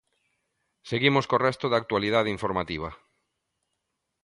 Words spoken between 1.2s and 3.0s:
co resto da actualidade informativa.